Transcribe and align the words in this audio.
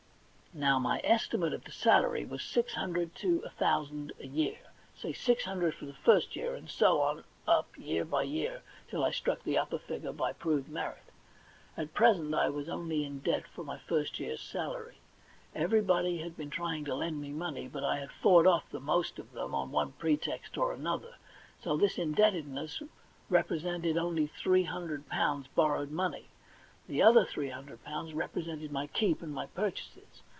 Now, 0.53 0.79
my 0.79 0.99
estimate 1.05 1.53
of 1.53 1.63
the 1.63 1.71
salary 1.71 2.25
was 2.25 2.43
six 2.43 2.73
hundred 2.73 3.15
to 3.15 3.41
a 3.45 3.49
thousand 3.51 4.11
a 4.19 4.27
year; 4.27 4.57
say, 4.93 5.13
six 5.13 5.45
hundred 5.45 5.73
for 5.75 5.85
the 5.85 5.93
first 5.93 6.35
year, 6.35 6.55
and 6.55 6.69
so 6.69 6.99
on 6.99 7.23
up 7.47 7.69
year 7.77 8.03
by 8.03 8.23
year, 8.23 8.61
till 8.89 9.01
I 9.05 9.11
struck 9.11 9.41
the 9.43 9.57
upper 9.57 9.77
figure 9.79 10.11
by 10.11 10.33
proved 10.33 10.67
merit. 10.67 11.05
At 11.77 11.93
present 11.93 12.33
I 12.33 12.49
was 12.49 12.67
only 12.67 13.05
in 13.05 13.19
debt 13.19 13.47
for 13.47 13.63
my 13.63 13.77
first 13.77 14.19
year's 14.19 14.41
salary. 14.41 14.97
Everybody 15.55 16.17
had 16.17 16.35
been 16.35 16.49
trying 16.49 16.83
to 16.83 16.95
lend 16.95 17.21
me 17.21 17.29
money, 17.29 17.69
but 17.69 17.85
I 17.85 17.99
had 17.99 18.11
fought 18.11 18.45
off 18.45 18.69
the 18.71 18.81
most 18.81 19.19
of 19.19 19.31
them 19.31 19.55
on 19.55 19.71
one 19.71 19.93
pretext 19.93 20.57
or 20.57 20.73
another; 20.73 21.15
so 21.63 21.77
this 21.77 21.97
indebted 21.97 22.49
ness 22.49 22.83
represented 23.29 23.95
only 23.95 24.29
£300 24.43 25.45
borrowed 25.55 25.91
money, 25.91 26.25
the 26.89 27.01
other 27.01 27.23
£300 27.23 27.79
represented 28.13 28.73
my 28.73 28.87
keep 28.87 29.21
and 29.21 29.33
my 29.33 29.45
purchases. 29.45 30.23